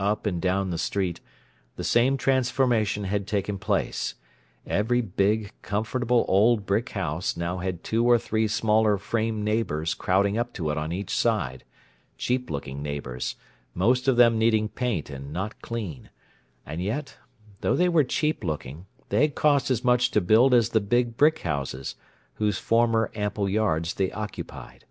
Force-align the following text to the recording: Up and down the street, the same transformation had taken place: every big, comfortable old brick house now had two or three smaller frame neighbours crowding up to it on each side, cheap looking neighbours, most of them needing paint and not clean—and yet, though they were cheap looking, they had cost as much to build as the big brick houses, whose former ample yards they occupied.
Up 0.00 0.26
and 0.26 0.42
down 0.42 0.70
the 0.70 0.76
street, 0.76 1.20
the 1.76 1.84
same 1.84 2.16
transformation 2.16 3.04
had 3.04 3.28
taken 3.28 3.58
place: 3.58 4.16
every 4.66 5.00
big, 5.00 5.52
comfortable 5.62 6.24
old 6.26 6.66
brick 6.66 6.88
house 6.88 7.36
now 7.36 7.58
had 7.58 7.84
two 7.84 8.04
or 8.04 8.18
three 8.18 8.48
smaller 8.48 8.98
frame 8.98 9.44
neighbours 9.44 9.94
crowding 9.94 10.36
up 10.36 10.52
to 10.54 10.70
it 10.70 10.76
on 10.76 10.90
each 10.90 11.14
side, 11.14 11.62
cheap 12.16 12.50
looking 12.50 12.82
neighbours, 12.82 13.36
most 13.72 14.08
of 14.08 14.16
them 14.16 14.36
needing 14.36 14.68
paint 14.68 15.10
and 15.10 15.32
not 15.32 15.62
clean—and 15.62 16.82
yet, 16.82 17.16
though 17.60 17.76
they 17.76 17.88
were 17.88 18.02
cheap 18.02 18.42
looking, 18.42 18.84
they 19.10 19.20
had 19.20 19.36
cost 19.36 19.70
as 19.70 19.84
much 19.84 20.10
to 20.10 20.20
build 20.20 20.52
as 20.52 20.70
the 20.70 20.80
big 20.80 21.16
brick 21.16 21.38
houses, 21.42 21.94
whose 22.34 22.58
former 22.58 23.12
ample 23.14 23.48
yards 23.48 23.94
they 23.94 24.10
occupied. 24.10 24.86